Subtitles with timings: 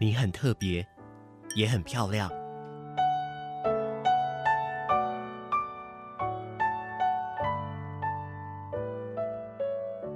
[0.00, 0.84] 你很特别，
[1.54, 2.28] 也很漂亮。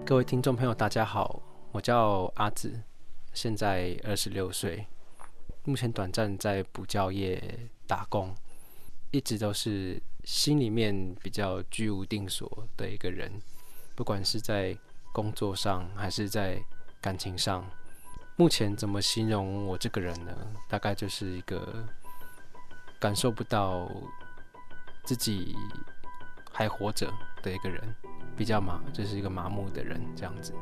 [0.05, 2.83] 各位听众朋友，大家好，我叫阿紫，
[3.33, 4.85] 现在二十六岁。
[5.63, 7.41] 目前短暂在补教业
[7.87, 8.35] 打工，
[9.13, 13.31] 一直都是心里面比较居无定所的一个人，
[13.95, 14.77] 不管是在
[15.13, 16.61] 工作上还是在
[17.01, 17.65] 感情上。
[18.41, 20.33] 目前怎么形容我这个人呢？
[20.69, 21.85] 大概就是一个
[22.97, 23.91] 感受不到
[25.03, 25.57] 自己
[26.53, 27.83] 还活着的一个人，
[28.37, 30.55] 比较麻，就是一个麻木的人这样子。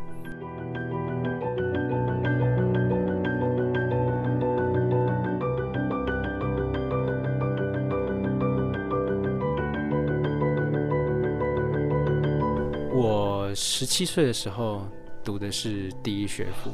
[12.94, 14.88] 我十七岁的时候
[15.22, 16.70] 读的是第一学府。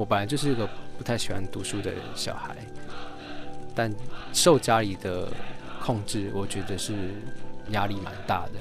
[0.00, 2.56] 我本来就是一个不太喜欢读书的小孩，
[3.74, 3.94] 但
[4.32, 5.28] 受家里的
[5.78, 6.94] 控制，我觉得是
[7.72, 8.60] 压力蛮大的，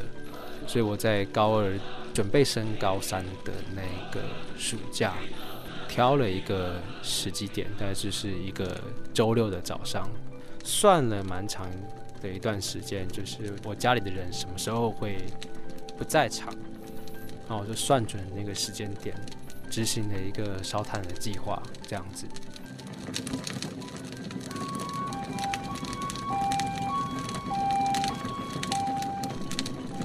[0.68, 1.72] 所以我在高二
[2.14, 3.82] 准备升高三的那
[4.12, 4.20] 个
[4.58, 5.14] 暑假，
[5.88, 8.78] 挑了一个时机点，大概就是一个
[9.14, 10.10] 周六的早上，
[10.66, 11.66] 算了蛮长
[12.22, 15.16] 的一段时间，就是我家里的人什么时候会
[15.98, 16.54] 不在场，
[17.48, 19.16] 然后我就算准那个时间点。
[19.70, 22.28] 执行了一个烧炭的计划，这样子。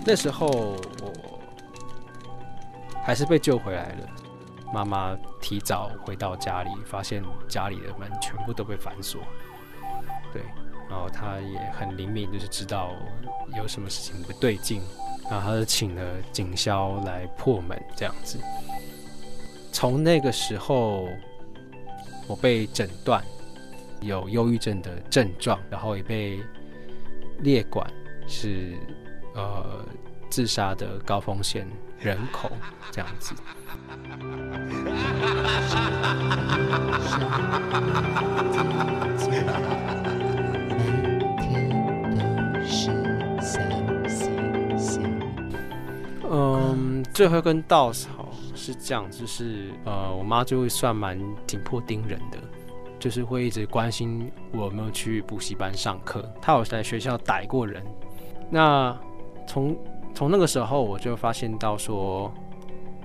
[0.06, 1.40] 那时候我
[3.02, 4.08] 还是被救回来了。
[4.72, 9.22] 妈妈提早回到家里，发现家里的门全部都被反锁。
[10.32, 10.42] 对，
[10.90, 12.90] 然后她也很灵敏，就是知道
[13.56, 14.82] 有什么事情不对劲，
[15.30, 16.02] 然后她就请了
[16.32, 18.38] 警消来破门，这样子。
[19.74, 21.08] 从那个时候，
[22.28, 23.20] 我被诊断
[24.00, 26.38] 有忧郁症的症状，然后也被
[27.40, 27.84] 列管
[28.28, 28.78] 是
[29.34, 29.84] 呃
[30.30, 31.66] 自杀的高风险
[31.98, 32.52] 人口
[32.92, 33.34] 这样子。
[46.30, 48.23] 嗯，最后一根稻草。
[48.64, 52.38] 是这样，就是呃，我妈就会算蛮紧迫盯人的，
[52.98, 56.24] 就是会一直关心我有没有去补习班上课。
[56.40, 57.84] 她有在学校逮过人。
[58.48, 58.98] 那
[59.46, 59.76] 从
[60.14, 62.32] 从那个时候，我就发现到说，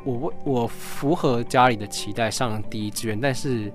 [0.06, 3.70] 我我符合家里的期待上第一志愿，但是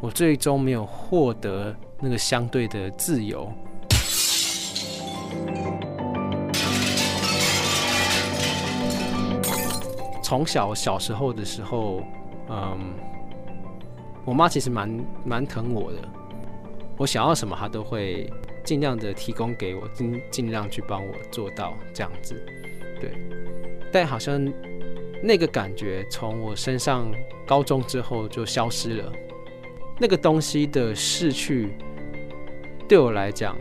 [0.00, 3.52] 我最终没有获得那个相对的自由。
[10.28, 12.02] 从小小时候的时候，
[12.50, 12.92] 嗯，
[14.26, 15.98] 我妈其实蛮蛮疼我的，
[16.98, 18.30] 我想要什么，她都会
[18.62, 22.34] 尽量的提供给我，尽尽量去帮我做到这样子，
[23.00, 23.10] 对。
[23.90, 24.38] 但好像
[25.22, 27.10] 那个感觉从我身上
[27.46, 29.10] 高中之后就消失了，
[29.98, 31.72] 那个东西的逝去，
[32.86, 33.56] 对我来讲，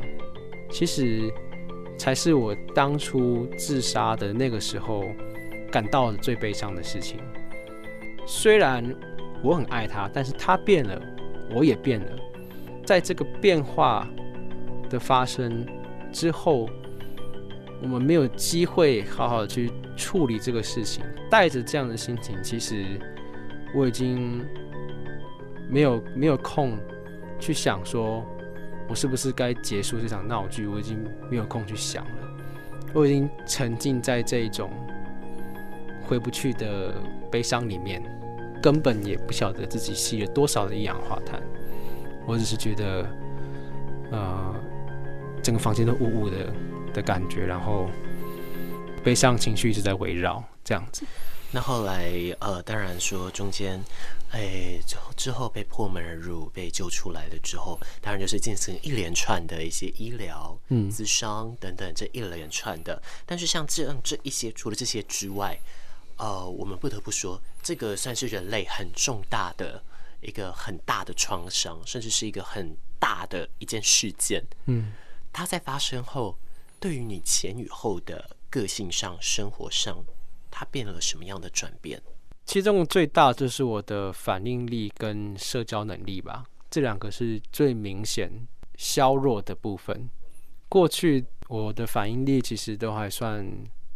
[0.69, 1.33] 其实
[1.97, 5.05] 才是我当初自杀的那个时候。
[5.77, 7.19] 感到最悲伤的事情，
[8.25, 8.83] 虽然
[9.43, 10.99] 我很爱他，但是他变了，
[11.53, 12.07] 我也变了。
[12.83, 14.07] 在这个变化
[14.89, 15.63] 的发生
[16.11, 16.67] 之后，
[17.79, 21.03] 我们没有机会好好去处理这个事情。
[21.29, 22.83] 带着这样的心情，其实
[23.75, 24.43] 我已经
[25.69, 26.75] 没有没有空
[27.37, 28.25] 去想说，
[28.89, 30.65] 我是不是该结束这场闹剧？
[30.65, 30.97] 我已经
[31.29, 32.27] 没有空去想了，
[32.95, 34.71] 我已经沉浸在这种。
[36.07, 36.93] 回不去的
[37.29, 38.01] 悲伤里面，
[38.61, 41.41] 根本也不晓得自己吸了多少的一氧化碳。
[42.25, 43.09] 我只是觉得，
[44.11, 44.55] 呃，
[45.43, 46.53] 整个房间都雾雾的
[46.93, 47.89] 的感觉，然后
[49.03, 51.05] 悲伤情绪一直在围绕这样子。
[51.49, 53.81] 那后来，呃，当然说中间，
[54.31, 63.01] 哎，之后之后被破门而入，被救出来了之后，当然就是进行一连串的一些医疗、嗯、咨商等等这一连串的。
[63.25, 65.57] 但是像这样这一些，除了这些之外，
[66.17, 69.81] 呃，我们不得不说，这个算是人类很重大的
[70.21, 74.91] 一个很大的创伤，甚至是一个很大的一件事件，嗯，
[75.31, 76.35] 它在发生后，
[76.79, 80.03] 对于你前与后的个性上、生活上，
[80.49, 82.01] 它变了什么样的转变？
[82.45, 90.09] 其中最大就是我的反应力跟社交能力吧，这两个是最明显削弱的部分。
[90.69, 93.45] 过去我的反应力其实都还算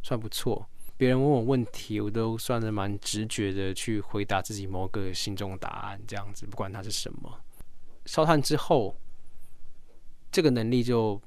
[0.03, 0.68] 算不错。
[1.01, 7.42] 别人问我问题，我都算是蛮直觉的去回答自己某个心中的答案，这样子，不管它是什么。
[8.06, 8.95] 烧炭之后，
[10.31, 11.19] 这个能力就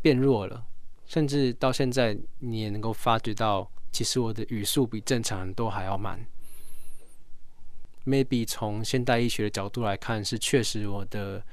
[0.00, 0.64] 变弱了，
[1.04, 6.18] 甚至到现在，你也能够发觉到，其实我的语速比正常人都还要慢。
[8.06, 11.44] Maybe 从现代医学的角度来看，是确实我的。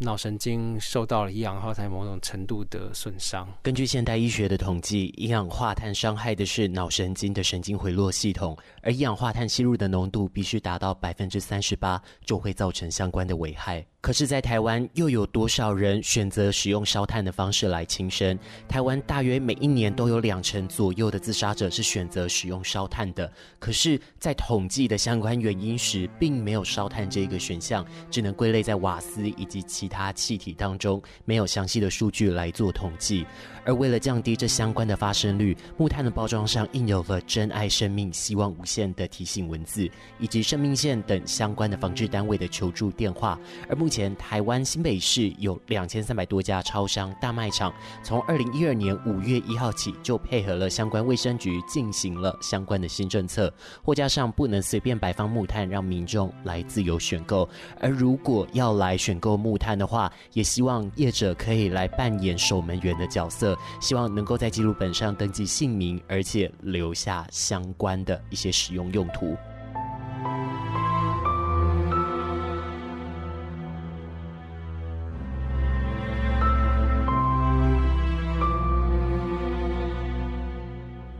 [0.00, 3.48] 脑神经受到了一氧化碳某种程度的损伤。
[3.62, 13.84] 根据现代医学的统计，一氧化碳伤害的是脑神经的神经回路系统，而一氧化碳吸入的浓度必须达到百分之三十八，就会造成相关的危害。
[14.00, 18.38] 可是，在台湾又有多少人选择使用烧炭的方式来轻生？
[18.68, 23.30] 台湾大约每一年都有两成左右的自杀者是选择使用烧炭的。
[23.58, 33.26] 可是，在统计的相关原因时，并没有烧炭这个选项，只能归类在瓦斯以及其他气体当中，没有详细的数据来做统计。
[33.68, 39.86] 而为了降低这相关的发生率，木炭的包装上印有了“珍爱生命，希望无限”的提醒文字，
[40.18, 43.38] 以及生命线等相关的防治单位的求助电话。
[43.68, 47.70] 而目前，台湾新北市有两千三百多家超商、大卖场，
[48.02, 53.52] 从二零一二年五月一号起就配合了相关卫生局进行了相关的新政策，
[53.84, 57.46] 货架上不能随便摆放木炭，让民众来自由选购。
[57.78, 63.57] 而如果要来选购木炭的话，也希望业者可以来扮演守门员的角色。
[63.80, 69.36] 希望能够在记录本上登记姓名，而且留下相关的一些使用用途。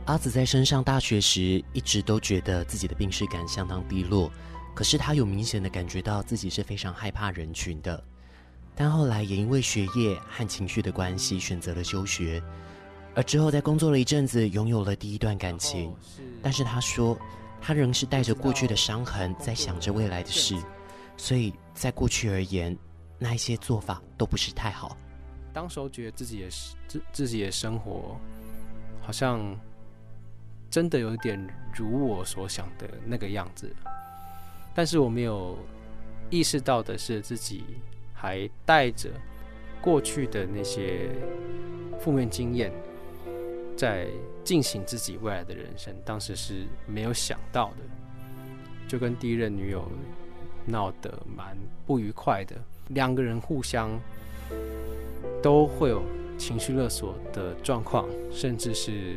[0.05, 4.31] 阿紫在升上大学时，一直都觉得自己的病识感相当低落，
[4.73, 8.03] 可是他有明显的感觉到自己是非常害怕人群的。
[8.79, 12.41] 但后来也因为学业和情绪的关系，选择了休学。
[13.13, 15.93] 而之后在工作了一阵子，拥有了第一段感情。
[16.41, 17.19] 但是他说，
[17.59, 20.55] 他仍是带着过去的伤痕，在想着未来的事。
[21.17, 22.73] 所以在过去而言，
[23.17, 24.95] 那一些做法都不是太好。
[25.51, 28.17] 当时候觉得自己也是自自己的生活，
[29.01, 29.59] 好像
[30.69, 31.37] 真的有点
[31.75, 33.69] 如我所想的那个样子。
[34.73, 35.57] 但是我没有
[36.29, 37.65] 意识到的是自己。
[38.21, 39.09] 还带着
[39.79, 41.09] 过去的那些
[42.01, 42.69] 负面经验，
[43.77, 44.07] 在
[44.43, 45.95] 进行自己未来的人生。
[46.03, 47.77] 当时是没有想到的，
[48.89, 49.89] 就跟第一任女友
[50.65, 51.57] 闹得蛮
[51.87, 52.57] 不愉快的，
[52.89, 53.97] 两个人互相
[55.41, 56.03] 都会有
[56.37, 59.15] 情绪勒索的状况，甚至是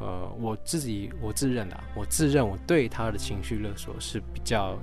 [0.00, 4.76] 呃，我自己我自认啊，我自认我对他的情绪勒索是比较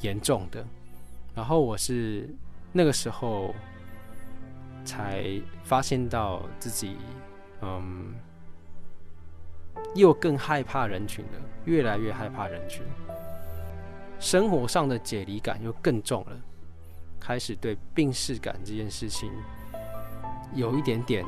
[0.00, 0.66] 严重的，
[1.36, 2.28] 然后我是。
[2.76, 3.54] 那个时候
[4.84, 6.96] 才发现到自己，
[7.62, 8.12] 嗯，
[9.94, 12.82] 又更害怕人群了，越来越害怕人群，
[14.18, 16.36] 生活上的解离感又更重了，
[17.20, 19.30] 开始对病逝感这件事情
[20.52, 21.24] 有一点点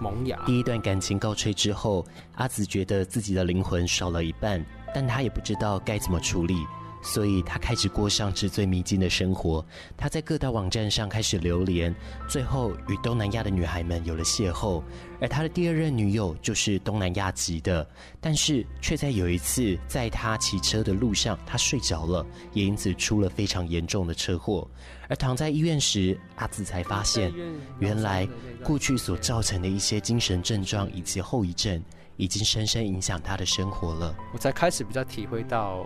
[0.00, 0.42] 萌芽。
[0.46, 2.02] 第一段感情告吹之后，
[2.36, 4.64] 阿紫觉得自己的灵魂少了一半，
[4.94, 6.66] 但她也不知道该怎么处理。
[7.02, 9.64] 所以他开始过上纸醉迷金的生活。
[9.96, 11.94] 他在各大网站上开始流连，
[12.28, 14.82] 最后与东南亚的女孩们有了邂逅。
[15.20, 17.88] 而他的第二任女友就是东南亚籍的，
[18.20, 24.66] 但是却在有一次在他骑车的路上，他睡着了，也因此出了非常严重的车祸。
[25.08, 27.32] 而躺在医院时，阿紫才发现，
[27.78, 28.26] 原来
[28.64, 31.82] 过去所造成的一些精神症状以及后遗症，
[32.16, 34.16] 已经深深影响他的生活了。
[34.32, 35.84] 我才开始比较体会到。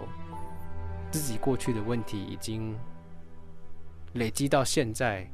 [1.17, 2.79] 自己过去的问题已经
[4.13, 5.27] 累积到现在，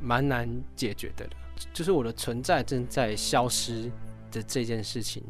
[0.00, 1.30] 蛮难解决的了。
[1.72, 3.90] 就是我的存在正在消失
[4.30, 5.24] 的这件事情，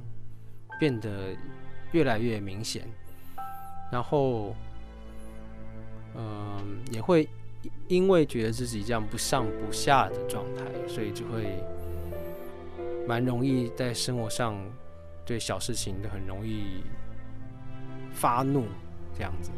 [0.79, 1.35] 变得
[1.93, 2.87] 越来越明显。
[3.91, 4.55] 然后，
[6.17, 7.27] 嗯、也会
[7.89, 11.65] 因为觉得自己这样不上不下的状态，所以就会
[13.09, 14.55] 蛮容易在生活上
[15.25, 16.83] 对小事情都很容易
[18.13, 18.67] 发怒。
[19.17, 19.51] 这样子，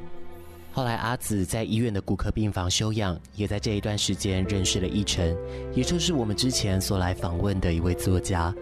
[0.73, 5.37] 后来阿紫在医院的骨科病房休养，也在这一段时间认识了奕晨，
[5.75, 8.55] 也就是我们之前所来访问的一位作家。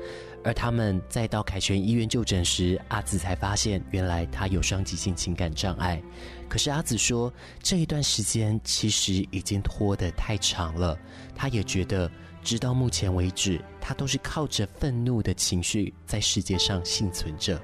[0.44, 6.00] 而他们在到凯旋医院就诊时，阿紫才发现原来他有双极性情感障碍。
[6.48, 10.96] 可是阿紫说，这一段时间其实已经拖得太长了。
[11.34, 12.08] 他也觉得，
[12.44, 17.60] 直到目前为止，他都是靠着愤怒的情绪在世界上幸存着。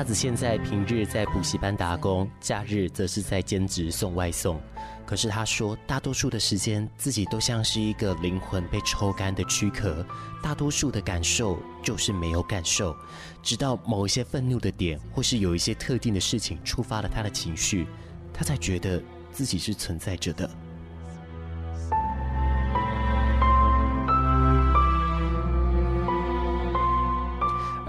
[0.00, 4.58] 阿紫现在平日在补习班打工，假日则是在兼职送外送。
[5.04, 10.02] 可是他说，大多数的时间自己都像是一个灵魂被抽干的躯壳，
[10.42, 12.96] 大多数的感受就是没有感受。
[13.42, 17.86] 直到某一些愤怒的点，或是有一些特定的事情触发了他的情绪，
[18.32, 20.48] 他才觉得自己是存在着的。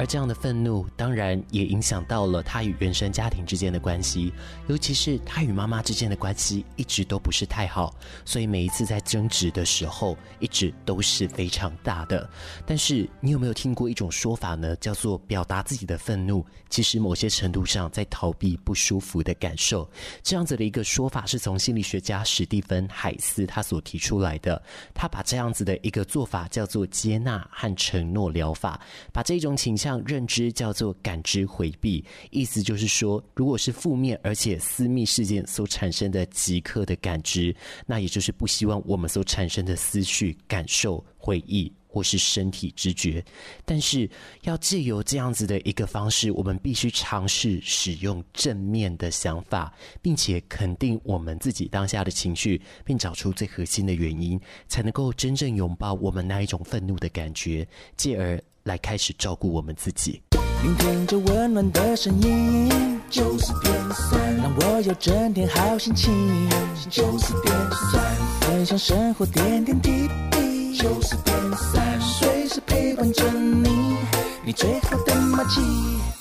[0.01, 4.33] 而这样的愤怒，当然也影响到了他与原生家庭之间的关系，
[4.67, 7.93] 尤其是他与妈妈之间的关系一直都不是太好，
[8.25, 12.27] 所以每一次在争执的时候，一直都是非常大的。
[12.65, 14.75] 但是你有没有听过一种说法呢？
[14.77, 19.87] 叫做表达自己的愤怒，其实某些程度上在逃避不舒服的感受。
[20.23, 24.59] 这样子的一个说法是从心理学家史蒂芬·海斯他所提出来的。
[24.95, 28.81] 他把这样子的一个做法叫做接纳和承诺疗法，
[29.13, 29.90] 把这种倾向。
[29.99, 37.55] 认知叫做感知回避，意思就是说，如果是负面而且私密事件所产生的即刻的感知，
[37.85, 43.23] 那也就是不希望我们所产生的思绪、感受、回忆或是身体知觉。
[43.65, 44.09] 但是
[44.43, 57.67] 要借由这样子的一个方式，我们必须尝试使用正面的想法，并且肯定我们自己当下的情绪，并找出最核心的原因，才能够真正拥抱我们那一种愤怒的感觉，
[57.97, 58.41] 继而。
[58.71, 60.21] 来开始照顾我们自己。
[60.63, 66.49] 聆听着温暖的声音，九四点三，让我有整天好心情。
[66.89, 68.01] 九四点三，
[68.39, 70.77] 分享生活点点滴滴。
[70.77, 73.97] 九四点三，随时陪伴着你，
[74.45, 76.20] 你最好的默契。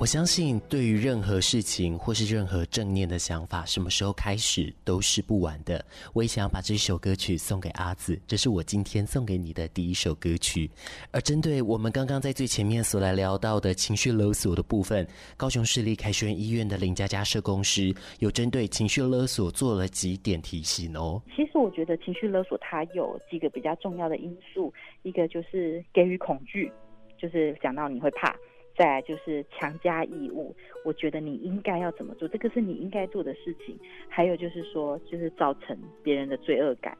[0.00, 5.84] 我相信，对于任何事情或是任何正念的想法，什么时候开始都是不晚的。
[6.14, 10.70] 我也想要把这首歌曲送给阿紫，这是我今天送给你的第一首歌曲。
[11.10, 21.20] 而针对我们刚刚在最前面所来聊到的情绪勒索的部分，高雄市立凯旋医院的林佳佳社工师有针对情绪勒索做了几点提醒哦。
[21.36, 26.72] 其实我觉得情绪勒索它有几个比较重要的因素，一个就是给予恐惧，
[27.20, 28.34] 就是讲到你会怕。
[28.80, 30.56] 再就是强加义务，
[30.86, 33.78] 我觉得你应该要怎么做，这个是你应该做的事情。
[34.08, 36.96] 还有就是说，就是造成别人的罪恶感。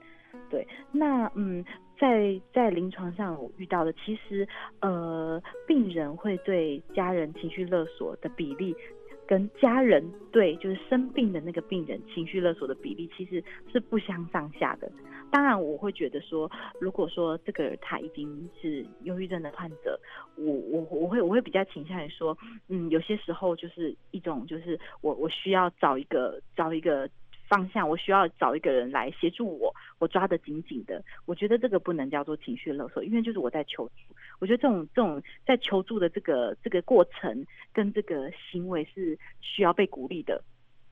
[0.50, 1.64] 对，那嗯，
[1.98, 4.46] 在在临床上我遇到的，其实
[4.80, 8.76] 呃，病人会对家人情绪勒索的比例。
[9.30, 13.40] 跟家人对就是生病的那个病人情绪勒索的比例其实
[13.72, 14.90] 是不相上下的。
[15.30, 19.96] 当然，我会觉得说，如果说这个他已经是忧郁症的患者，
[20.34, 27.08] 我我我会我会比较倾向于说，嗯，有些时候就是一种就是我我需要找一个找一个。
[27.50, 31.02] 方向，我需要找一个人来协助我，我抓得紧紧的。
[31.26, 34.14] 我觉得这个不能叫做情绪勒索，因为就是我在求助。
[34.38, 40.40] 我觉得这种这种在求助的这个这个过程跟这个行为是需要被鼓励的。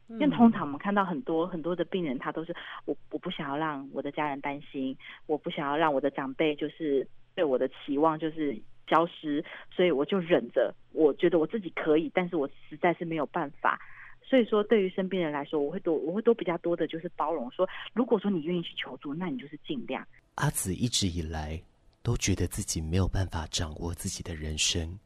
[0.09, 4.97] 因为通常我们看到很多很多的病人，他都是我我不想要让我的家人担心，
[5.27, 10.75] 我不想要让我的长辈就是对我的期望就是消失，所以我就忍着。
[10.93, 13.79] 我觉得我自己可以，但是我实在是没有办法。
[14.29, 17.51] 所以说，对于身边人来说，我会多，我会多比较多的，就是包容。
[17.51, 20.07] 说，如果说你愿意去求助，那你就是尽量。
[20.35, 21.59] 阿紫一直以来
[22.03, 24.99] 都觉得自己没有办法掌握自己的人生，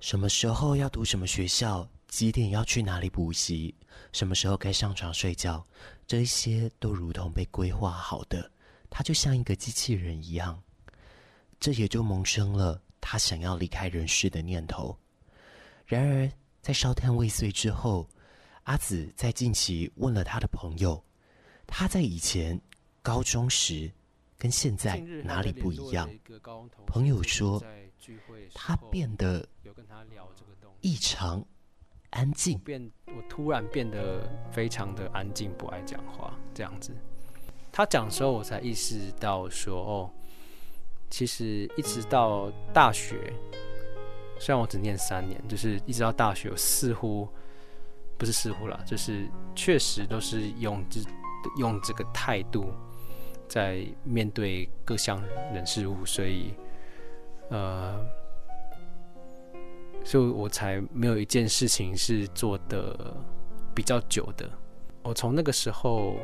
[0.00, 3.74] 什么时候要读什么学校，几点要去哪里补习，
[4.12, 5.66] 什么时候该上床睡觉，
[6.06, 8.50] 这些都如同被规划好的，
[8.90, 10.62] 他就像一个机器人一样，
[11.58, 14.94] 这也就萌生了他想要离开人世的念头。
[15.86, 18.06] 然而，在烧炭未遂之后，
[18.64, 21.02] 阿紫在近期问了他的朋友，
[21.66, 22.60] 他在以前
[23.02, 23.90] 高中时
[24.36, 26.08] 跟现在哪里不一样？
[26.86, 27.62] 朋友说，
[28.54, 29.46] 他变得
[30.80, 31.44] 异常
[32.10, 36.94] 安静，变我突然变得非常的安静，不爱讲话这样子。
[37.72, 40.10] 他讲的时候，我才意识到说，哦，
[41.08, 43.32] 其实一直到大学。
[44.40, 47.28] 虽然我只念三年，就是一直到大学，似乎
[48.16, 51.00] 不是似乎啦，就是确实都是用这
[51.58, 52.72] 用这个态度
[53.46, 56.54] 在面对各项人事物，所以
[57.50, 58.02] 呃，
[60.04, 63.14] 所以我才没有一件事情是做的
[63.74, 64.48] 比较久的。
[65.02, 66.16] 我从那个时候，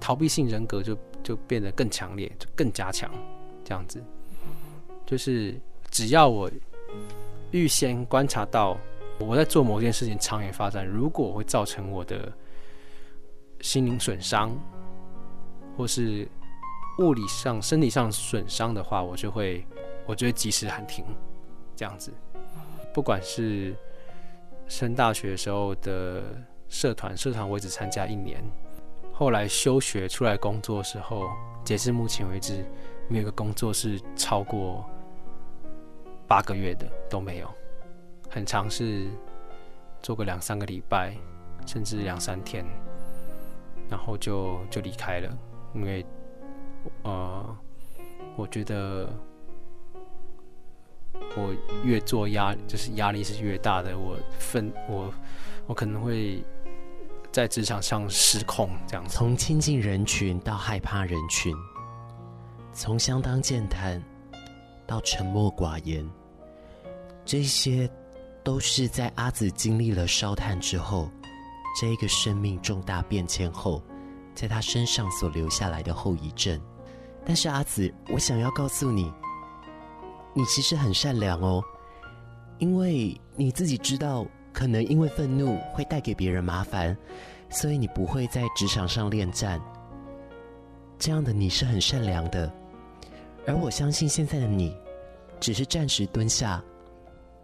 [0.00, 3.10] 逃避性人格就就变得更强烈，就更加强，
[3.62, 4.02] 这样子。
[5.04, 6.50] 就是只要我
[7.52, 8.76] 预先观察到
[9.18, 12.32] 我在做某件事情长远发展，如果会造成我的
[13.60, 14.50] 心灵损伤，
[15.76, 16.26] 或是
[16.98, 19.66] 物理上、身体上损伤的话，我就会，
[20.06, 21.04] 我就会及时喊停，
[21.76, 22.12] 这样子。
[22.92, 23.74] 不管是
[24.66, 26.22] 升大学时候的
[26.68, 28.42] 社团，社团我只参加一年，
[29.12, 31.28] 后来休学出来工作时候，
[31.64, 32.64] 截至目前为止，
[33.08, 34.84] 没有一个工作是超过
[36.30, 37.52] 八个月的都没有，
[38.28, 39.08] 很长是
[40.00, 41.12] 做个两三个礼拜，
[41.66, 42.64] 甚至两三天，
[43.88, 45.38] 然后就就离开了。
[45.74, 46.06] 因为，
[47.02, 47.58] 呃，
[48.36, 49.12] 我觉得
[51.36, 53.98] 我越做压，就是压力是越大的。
[53.98, 55.12] 我分我
[55.66, 56.44] 我可能会
[57.32, 59.16] 在职场上失控，这样子。
[59.16, 61.52] 从亲近人群到害怕人群，
[62.72, 64.00] 从相当健谈
[64.86, 66.08] 到沉默寡言，
[67.24, 67.88] 这些
[68.42, 71.10] 都是在阿紫经历了烧炭之后，
[71.80, 73.82] 这个生命重大变迁后。
[74.32, 76.58] 在他身上所留下来的后遗症，
[77.26, 79.12] 但是阿紫，我想要告诉你，
[80.32, 81.62] 你其实很善良哦，
[82.58, 86.96] 因为你自己知道，可能因为愤怒会带给别人麻烦，
[87.50, 89.60] 所以你不会在职场上恋战。
[90.96, 92.50] 这样的你是很善良的，
[93.46, 94.74] 而我相信现在的你，
[95.38, 96.62] 只是暂时蹲下，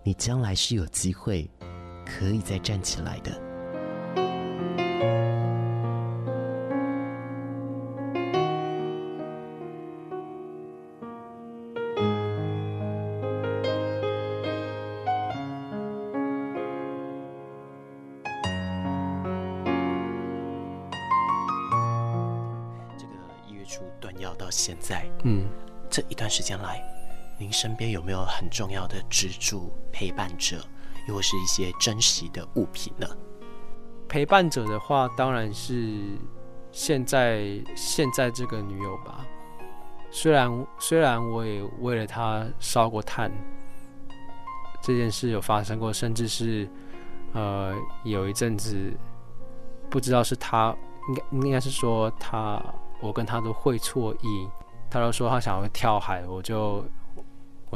[0.06, 1.50] 你将来是有机会
[2.04, 3.32] 可以再站起来的。
[22.97, 23.12] 这个
[23.49, 25.49] 一月初断药到现在，嗯，
[25.90, 26.80] 这一段时间来，
[27.38, 30.56] 您身边有没有很重要的支柱陪伴者，
[31.08, 33.06] 又或是一些珍惜的物品呢？
[34.08, 35.99] 陪伴者的话，当然是
[36.72, 39.25] 现在现在这个女友吧。
[40.10, 43.30] 虽然虽然我也为了她烧过炭，
[44.80, 46.68] 这件事有发生过，甚至是
[47.32, 48.92] 呃有一阵子，
[49.90, 50.75] 不知道是她，
[51.08, 52.62] 应该应该是说她。
[53.02, 54.49] 我跟她都会错意，
[54.88, 56.82] 他都说他想要跳海，我就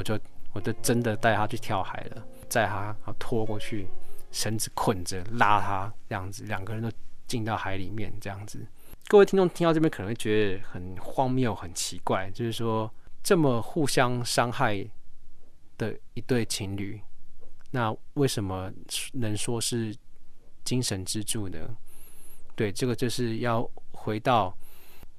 [0.01, 0.19] 我就
[0.55, 3.87] 我就真的带他去跳海了，载他拖过去，
[4.33, 6.91] 绳子捆着拉他这样子，两个人都
[7.27, 8.67] 进到海里面这样子。
[9.09, 12.91] 各位听众听到这边可能会觉得很荒谬、很奇怪，就是说
[13.23, 14.83] 这么互相伤害
[15.77, 16.99] 的一对情侣，
[17.71, 18.73] 那为什么
[19.13, 19.95] 能说是
[20.65, 21.77] 精神支柱呢？
[22.57, 24.57] 对，这个就是要回到。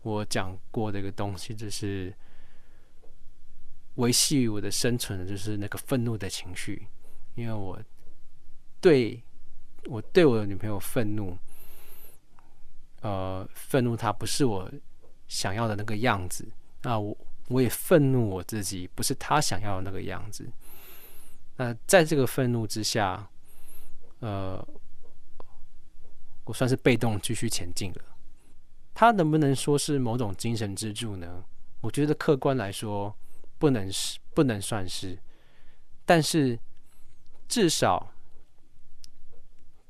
[0.03, 2.11] 我讲过的一个东西，就是
[3.95, 6.87] 维系我的生存的，就是那个愤怒的情绪。
[7.35, 7.79] 因为我
[8.79, 9.21] 对
[9.85, 11.37] 我对我的女朋友愤怒，
[13.01, 14.71] 呃，愤怒她不是我
[15.27, 16.47] 想要的那个样子。
[16.83, 20.49] 那我我也愤怒我自己，不是她想要的那个样子。
[21.57, 23.29] 那在这个愤怒之下，
[24.19, 24.65] 呃，
[26.45, 28.01] 我算是被动继续前进了。
[28.93, 31.43] 他能不能说是某种精神支柱呢？
[31.79, 33.15] 我觉得客观来说，
[33.61, 35.15] 不能是，不能算是。
[36.03, 36.57] 但是
[37.47, 38.11] 至少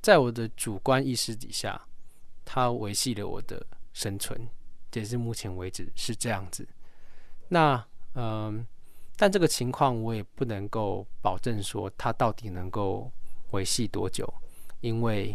[0.02, 1.88] 在我的主观意识底下，
[2.44, 4.50] 他维系了我的生存，
[4.92, 6.68] 截至目前为止是这样子。
[7.48, 7.82] 那
[8.16, 8.68] 嗯，
[9.16, 13.10] 但这个情况我也不能够保证说他到底能够
[13.52, 14.32] 维系多久，
[14.82, 15.34] 因为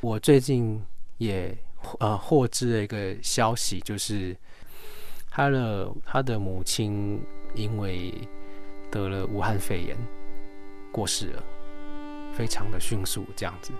[0.00, 0.80] 我最近
[1.18, 1.58] 也。
[1.98, 4.36] 呃，获知了一个消息，就是
[5.28, 7.20] 他的他的母亲
[7.54, 8.12] 因为
[8.90, 9.96] 得了武汉肺炎
[10.90, 11.44] 过世了，
[12.32, 13.72] 非常的迅速这样子。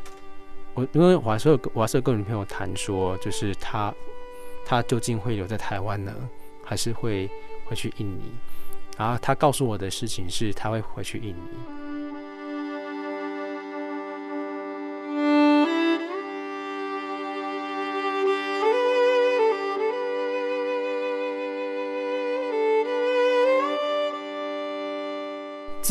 [0.75, 3.95] 我因为我还是我还是跟女朋友谈说，就是他
[4.65, 6.15] 他究竟会留在台湾呢，
[6.65, 7.31] 还是会
[7.67, 8.33] 回去印尼？
[8.97, 11.82] 然后他告诉我的事情是，他会回去印尼。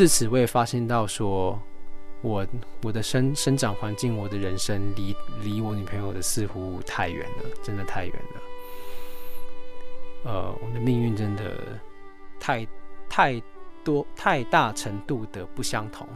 [0.01, 1.61] 自此，我也发现到说，
[2.23, 2.43] 我
[2.81, 8.41] 我的生生长环境，我的人生离离我女朋友的似乎太远了，真的太远了。
[10.23, 11.79] 呃，我的命运真的
[12.39, 12.67] 太
[13.07, 13.39] 太
[13.83, 16.07] 多太大程度的不相同。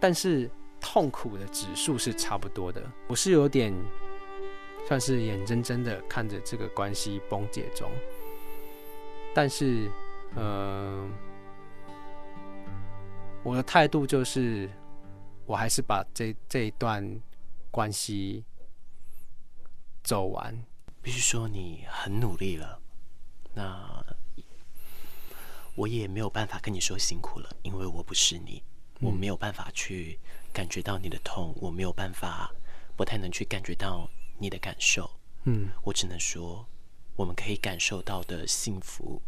[0.00, 0.48] 但是
[0.80, 2.82] 痛苦的指数是差不多的。
[3.06, 3.70] 我是有点
[4.88, 7.86] 算是眼睁睁的看着这个关系崩解中，
[9.34, 9.90] 但是，
[10.36, 11.12] 嗯、
[13.44, 14.70] 我的态度就是，
[15.46, 17.20] 我还是把这这一段
[17.70, 18.44] 关系
[20.04, 20.56] 走完。
[21.02, 22.80] 必须说你很努力了，
[23.52, 24.04] 那
[25.74, 28.62] 我也没有办法跟你说辛苦了，因为我不是你，
[29.00, 30.20] 我没有办法去
[30.52, 32.48] 感觉到你的痛，我没有办法，
[32.96, 35.10] 不太能去感觉到你的感受。
[35.42, 36.64] 嗯，我只能说，
[37.16, 39.20] 我们可以感受到的幸福，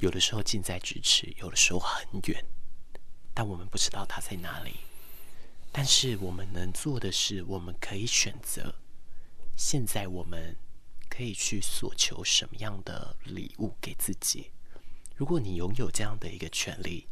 [0.00, 2.44] 有的时候近在咫尺，有的时候很远，
[3.34, 4.76] 但我们不知道它在哪里。
[5.70, 8.74] 但是我们能做的是，我们可以选择，
[9.56, 10.56] 现在我们。
[11.14, 14.50] 可以去索求什么样的礼物给自己？
[15.14, 17.06] 如果你拥有这样的一个权利，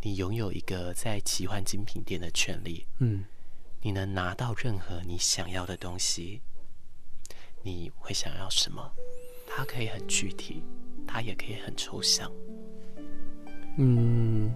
[0.00, 3.26] 你拥有一个在奇幻精品店的权利，嗯，
[3.82, 6.40] 你能拿到任何你想要的东西，
[7.62, 8.90] 你会想要什么？
[9.46, 10.62] 它可以很具体，
[11.06, 12.32] 它也可以很抽象。
[13.76, 14.50] 嗯，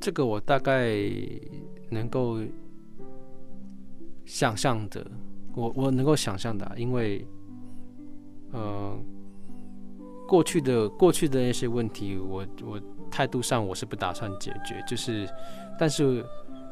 [0.00, 0.98] 这个我大概
[1.90, 2.38] 能够。
[4.30, 5.10] 想象的，
[5.54, 7.26] 我我能够想象的、因为，
[8.52, 8.94] 呃，
[10.28, 12.78] 过去的过去的那些问题，我我
[13.10, 15.26] 态度上我是不打算解决，就是，
[15.78, 16.22] 但是，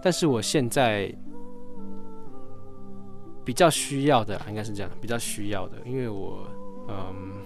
[0.03, 1.11] 但是我现在
[3.43, 6.47] 比较需要的，应该是这样，比较需要的，因为我，
[6.89, 7.41] 嗯，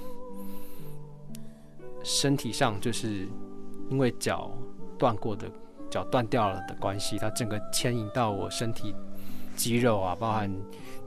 [2.02, 3.28] 身体上就是
[3.90, 4.50] 因为脚
[4.98, 5.46] 断过的，
[5.90, 8.94] 脚断掉了的关系，它整个牵引到我身体。
[9.56, 10.50] 肌肉啊，包含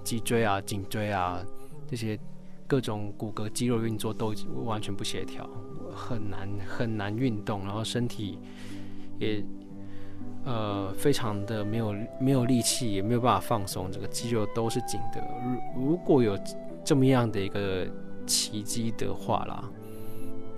[0.03, 1.43] 脊椎啊、颈椎啊
[1.87, 2.19] 这些
[2.67, 4.31] 各种骨骼肌肉运作都
[4.63, 5.49] 完全不协调，
[5.91, 8.37] 很难很难运动，然后身体
[9.17, 9.43] 也
[10.45, 15.19] 呃非常的没有没有力气，也没有办法放松，这个肌肉都是紧的。
[15.75, 16.37] 如如果有
[16.85, 17.87] 这么样的一个
[18.27, 19.67] 奇迹的话啦，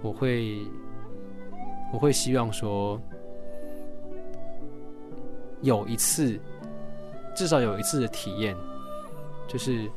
[0.01, 0.57] 我会
[1.95, 2.99] 我会希望说
[5.61, 6.37] 有一次。
[7.37, 8.55] 至少有一次的体验，
[9.45, 9.91] 就是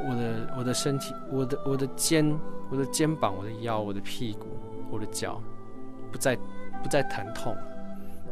[0.00, 2.28] 我的我的身体，我的我的肩，
[2.72, 4.48] 我的肩膀，我的腰，我的屁股，
[4.90, 5.40] 我的脚，
[6.10, 6.34] 不再
[6.82, 7.56] 不再疼痛，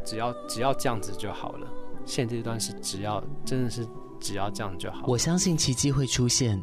[0.03, 1.67] 只要只要这样子就好了。
[2.05, 3.87] 现阶段是只要真的是
[4.19, 5.05] 只要这样就好。
[5.07, 6.61] 我相信奇迹会出现，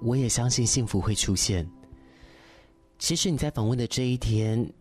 [0.00, 1.68] 我也相信幸福会出现。
[3.00, 4.72] 其实你在访问的这一天，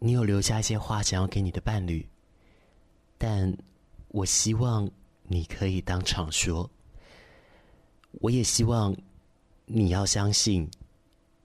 [0.00, 2.04] 你有留下一些话想要给你的伴侣，
[3.16, 3.56] 但
[4.08, 4.90] 我希望。
[5.32, 6.68] 你可以当场说，
[8.14, 8.92] 我也希望
[9.64, 10.68] 你要相信，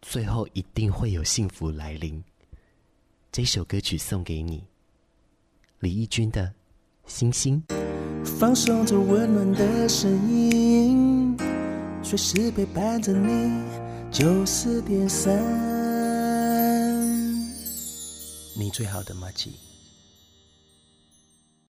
[0.02, 2.24] 最后一定会有幸福来临。
[3.32, 4.64] 这首歌曲送给你，
[5.82, 6.48] 李翊君的
[7.06, 7.64] 《星星》。
[8.26, 11.38] 放松着温暖的声音，
[12.02, 13.64] 随时陪伴着你。
[14.12, 15.38] 九四点三，
[18.58, 19.65] 你最好的马吉。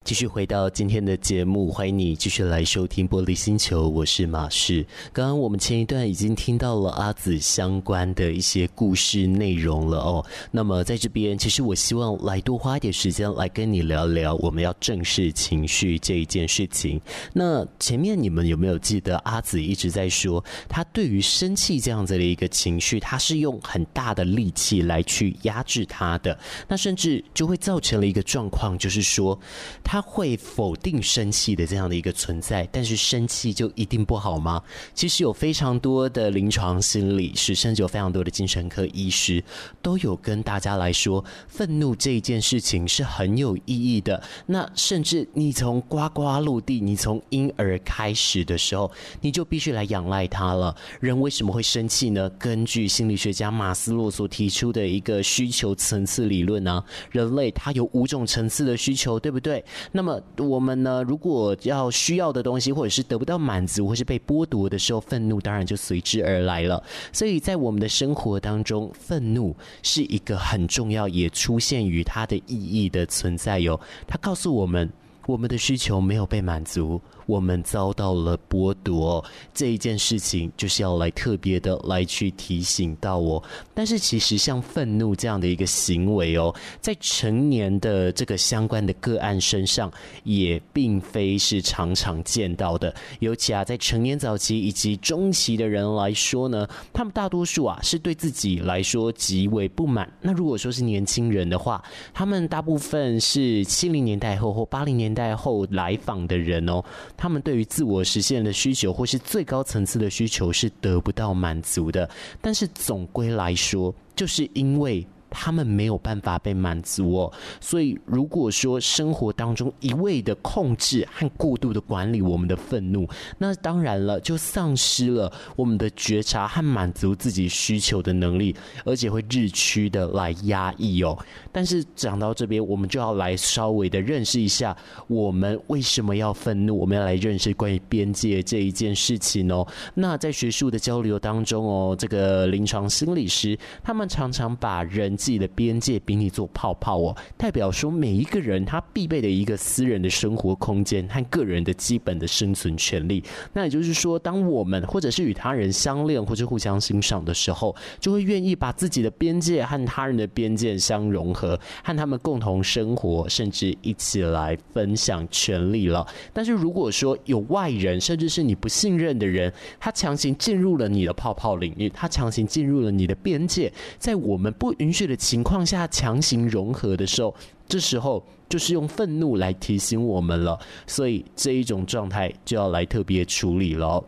[0.07, 4.87] 继续回到今天的节目，欢迎你继续来收听《玻璃星球》，我是马士。
[5.13, 10.25] 刚刚我们前一段已经听到了阿紫相关的一些故事内容了哦。
[10.53, 17.01] 那么在这边，其实我希望来多花一点时间来跟你聊聊，我们要正视情绪这一件事情。
[17.33, 26.39] 那前面你们有没有记得阿紫一直在说，他对于生气这样子的一个情绪，他是用很大的力气来去压制他的，
[26.69, 29.37] 那甚至就会造成了一个状况，就是说
[29.83, 29.96] 他。
[29.97, 34.63] 他会否定生气的这样的一个存在，但是生气就一定不好吗？
[34.93, 39.43] 其实有非常多的临床心理师，甚至有非常多的精神科医师，
[39.81, 44.23] 都有跟大家来说，愤怒这一件事情是很有意义的。
[44.45, 50.77] 那甚至你从呱呱落地，你从婴儿开始的时候，你就必须来仰赖它了。
[51.01, 52.29] 人为什么会生气呢？
[52.39, 59.65] 根据心理学家马斯洛所提出的一个需求层次理论呢、人类他有五种层次的需求，对不对？
[59.93, 66.83] 那么我们呢，如果要需要的东西，或者是得不到满足，或是被剥夺的时候，愤怒当然就随之而来了。
[67.13, 73.79] 所以在我们的生活当中，愤怒是一个很重要，也出现于它的意义的存在哟。
[74.07, 74.91] 它告诉我们，
[75.27, 83.43] 我们的需求没有被满足，我们遭到了剥夺，这一件事情就是要来特别的来去提醒到我。
[83.75, 89.93] 但是其实像愤怒这样的一个行为哦，在成年的这个相关的个案身上，
[90.25, 92.95] 也并非是常常见到的。
[93.19, 100.11] 尤其啊，在成年早期以及中期的人来说呢，他们大多数啊是对自己来说极为不满。
[100.21, 101.83] 那如果说是年轻人的话，
[102.15, 106.83] 他们大部分是七零年代后或八零年代后来访的人哦，
[107.17, 112.09] 他们对于自我实现的需求或是最高层次的需求是得不到满足的。
[112.41, 115.07] 但是总归来说，就是因为。
[115.29, 131.19] 他们没有办法被满足哦，所以如果说生活当中一味的控制和过度的管理我们的愤怒，那当然了，就丧失了我们的觉察和满足自己需求的能力，而且会日趋的来压抑哦。
[131.51, 134.77] 但是讲到这边，我们就要来稍微的认识一下，
[135.09, 136.79] 我们为什么要愤怒？
[136.79, 139.67] 我们要来认识关于边界这一件事情哦。
[139.95, 145.16] 那在学术的交流当中哦，这个临床心理师他们常常把人。
[145.17, 153.23] 自己的边界比你做泡泡哦，代表说每一个人他必备的一个私人的生活空间和个人的基本的生存权利。
[153.53, 166.07] 那也就是说，当我们或者是与他人相恋或者互相欣赏的时候，就会愿意把自己的边界和他人的边界相融合，和他们共同生活，甚至一起来分享权利了。
[166.33, 177.35] 但是如果说有外人，甚至是你不信任的人，他强行进入了你的泡泡领域，他强行进入了你的边界，在我们不允许的情况下强行融合的时候，
[177.69, 184.03] 这时候就是用愤怒来提醒我们了，所以这一种状态就要来特别处理了。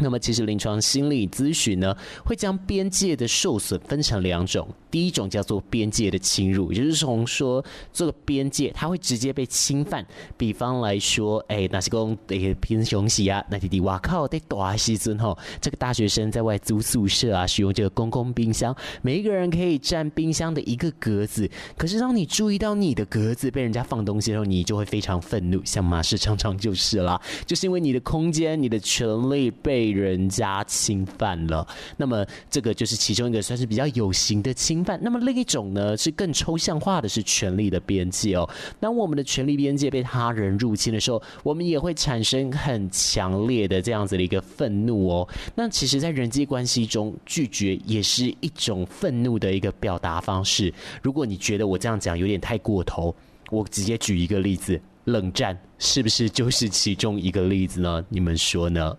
[0.00, 4.68] 那么，其实临床心理咨询呢，会将边界的受损分成两种。
[4.90, 10.06] 第一种叫做边界的侵入，也就是从说这个边界它会直接被侵犯。
[10.36, 21.50] 比方来说，哎，那是讲诶平常时啊，那弟弟哇靠，在大时阵吼，这个大学生在外租宿舍啊，使用这个公共冰箱，每一个人可以占冰箱的一个格子。
[21.76, 25.60] 可是当你注意到你的格子被人家放东西的时候，你就会非常愤怒。
[25.64, 29.87] 像马氏常常就是啦，就是因为你的空间、你的权利被。
[29.88, 34.98] 被人家侵犯了，那么这个就是其中一个算是比较有形的侵犯。
[35.02, 38.48] 那么另一种呢，是更抽象化的，是权力的边界哦。
[38.78, 45.28] 当我们的权力边界被他人入侵的时候，我们也会产生很强烈的这样子的一个愤怒哦。
[45.54, 50.72] 那其实，在人际关系中，拒绝也是一种愤怒的一个表达方式。
[51.02, 53.14] 如果你觉得我这样讲有点太过头，
[53.50, 58.04] 我直接举一个例子：冷战是不是就是其中一个例子呢？
[58.08, 58.96] 你们说呢？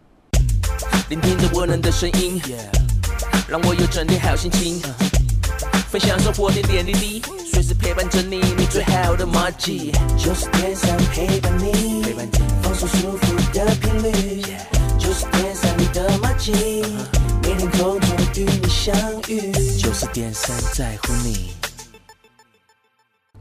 [1.10, 2.42] 聆听着温暖的声音，
[3.48, 4.82] 让我有整天好心情。
[5.90, 9.92] 分享生活点点滴滴，随时陪伴着你，你最好的马吉。
[10.18, 12.04] 就是天上陪伴你，
[12.62, 14.44] 放松舒服的频率。
[15.00, 16.52] 就是天上你的马吉，
[17.42, 18.96] 每天空中与你相
[19.28, 19.52] 遇。
[19.80, 21.69] 就是电三在乎你。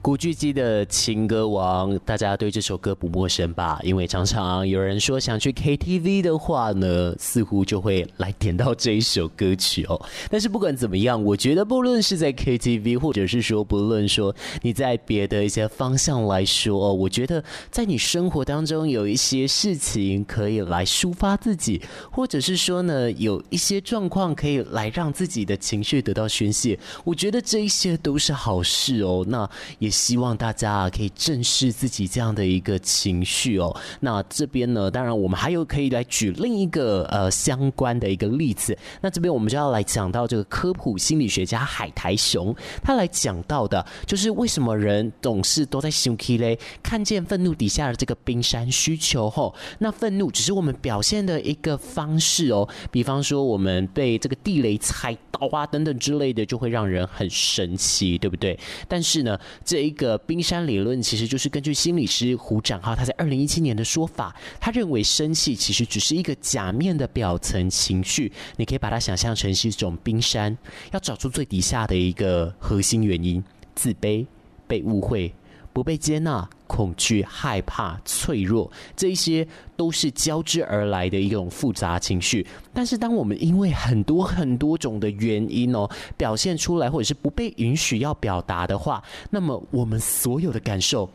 [0.01, 3.79] 古巨基的情歌王，大家对这首歌不陌生吧？
[3.83, 10.01] 因为常常有人说想去 KTV 的话呢，似乎就会来点到这一首歌曲哦。
[10.31, 29.27] 但是不管怎么样，我觉得不论是在 KTV，或者是说不论说你在别的一些方向来说哦，我觉得在你生活当中有一些事情可以来抒发自己，或者是说呢，有一些状况可以来让自己的情绪得到宣泄，我觉得这一些都是好事哦。
[29.29, 29.88] 那也。
[29.89, 33.75] 也希望大家啊可以正视自己这样的一个情绪哦。
[34.01, 38.77] 那这边呢，当然我们还有可以来举另一个呃相关的一个例子。
[39.01, 46.59] 那这边我们就要来讲到这个科普心理学家海苔熊，他来讲到的就是为什么人总是都在生气嘞？
[46.83, 52.69] 看见愤怒底下的这个冰山需求后，那愤怒只是我们表现的一个方式哦。
[52.91, 58.59] 比方说我们被这个地雷踩到啊等等之类的，就会让人很生气，对不对？
[58.87, 70.59] 但是呢，这这一个冰山理论其实就是根据心理师胡展浩他在二零一七年的说法，他认为生气其实只是一个假面的表层情绪，你可以把它想象成是一种冰山，
[70.91, 73.41] 要找出最底下的一个核心原因：
[73.77, 74.27] 自卑、
[74.67, 75.33] 被误会。
[75.73, 82.47] 不被接纳、恐惧、害怕、脆弱，这一些都是交织而来的一种复杂情绪。
[82.73, 91.09] 但是，当我们因为很多很多种的原因哦，表现出来，或者是不被允许要表达的话，那么我们所有的感受。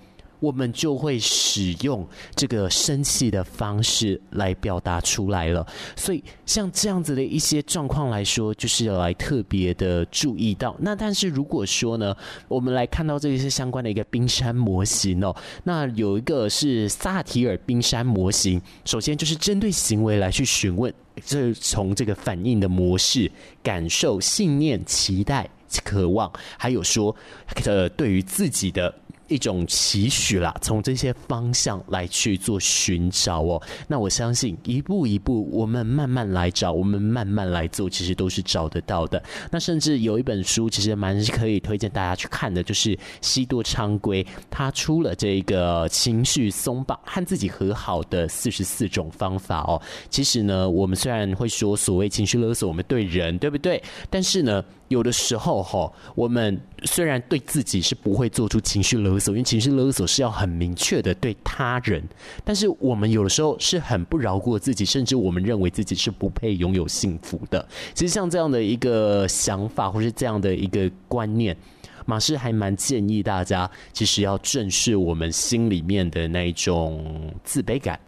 [0.43, 5.65] 我们就会使用这个生气的方式来表达出来了。
[5.95, 10.75] 所以像这样子的一些状况来说，就是要来特别的注意到。
[10.79, 12.13] 那但是如果说呢，
[12.49, 20.93] 我们来看到这些相关的一个冰山模型哦，那有一个是萨提尔冰山模型，首先就是针对行为来去询问，
[21.25, 23.31] 这从这个反应的模式、
[23.63, 25.49] 感受、信念、期待、
[25.85, 27.15] 渴望，还有说
[27.63, 28.93] 呃对于自己的。
[29.33, 33.59] 一种期许啦，从这些方向来去做寻找哦。
[33.87, 39.21] 那我相信一步一步，我们慢慢来找，我们慢慢来做，其实都是找得到的。
[39.49, 49.81] 那甚至有一本书，其实蛮可以推荐大家去看的，就是西多昌规他出了这个情绪松绑和自己和好的四十四种方法哦。
[50.11, 53.81] 其实呢，我们虽然会说所谓情绪勒索，我们对人对不对？
[54.11, 54.63] 但是呢。
[54.93, 62.01] 有的时候哈，我们虽然对自己是不会做出情绪勒索，因为情绪勒索是要很明确的对他人，
[62.45, 67.67] 但是我们有的时候是很不饶过自己，甚至我们认为自己是不配拥有幸福的。
[67.93, 71.57] 其实像这样的一个想法，或是这样的一个观念，
[72.05, 77.99] 马氏还蛮建议大家，其实要正视我们心里面的那一种自卑感。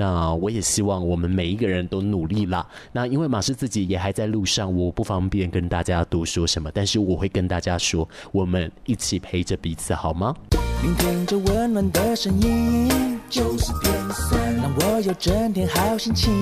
[0.00, 2.66] 那我也希望我们每一个人都努力啦。
[2.90, 10.34] 那因为马氏自己也还在路上，我不方便跟大家多说什么，但是我会跟大家说，我们一起陪着彼此，好吗？
[10.82, 16.32] 聆听着温暖的声音，就是点三，让我有整天好心情。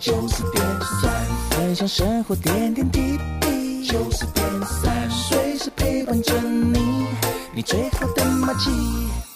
[0.00, 3.86] 就是点三，分享生活点点滴滴。
[3.86, 7.06] 就是点三，随时陪伴着你，
[7.54, 9.29] 你最好的默契。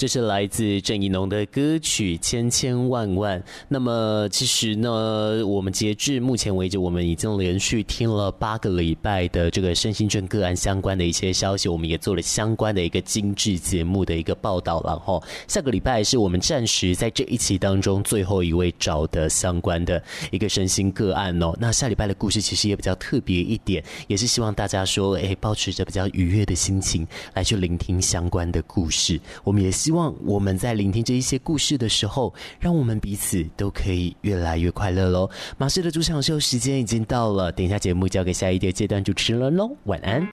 [0.00, 3.38] 这是来自郑宜农的歌曲《千千万万》。
[3.68, 14.82] 那么，其实呢，我们截至目前为止，我们已经连续听了八个礼拜的这个身心症个案相关的一些消息，我们也做了相关的一个精致节目的一个报道。
[14.86, 21.54] 然后，下个礼拜是我们暂时在这一期当中最后一位找的相关的一个身心个案哦。
[21.60, 29.20] 那下礼拜的故事其实也比较特别一点，也是希望大家说，哎，保持着比较愉悦的心情来去聆听相关的故事。
[29.44, 29.89] 我们也希。
[29.90, 35.28] 希望我们在聆听这一些故事的时候，让我们彼此都可以越来越快乐喽。
[35.58, 40.24] 马氏的主场秀时间已经到了，等一下节目交给下一个阶段主持人喽，晚安。